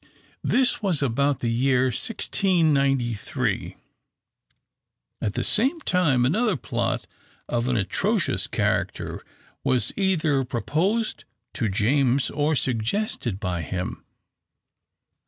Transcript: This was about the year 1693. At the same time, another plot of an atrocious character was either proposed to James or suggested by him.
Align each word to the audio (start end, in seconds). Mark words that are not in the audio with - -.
This 0.43 0.81
was 0.81 1.03
about 1.03 1.41
the 1.41 1.51
year 1.51 1.83
1693. 1.83 3.75
At 5.21 5.33
the 5.33 5.43
same 5.43 5.79
time, 5.81 6.25
another 6.25 6.57
plot 6.57 7.05
of 7.47 7.67
an 7.67 7.77
atrocious 7.77 8.47
character 8.47 9.21
was 9.63 9.93
either 9.95 10.43
proposed 10.43 11.25
to 11.53 11.69
James 11.69 12.31
or 12.31 12.55
suggested 12.55 13.39
by 13.39 13.61
him. 13.61 14.03